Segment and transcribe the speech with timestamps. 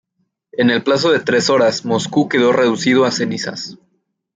[0.53, 3.77] En el plazo de tres horas Moscú quedó reducido a cenizas.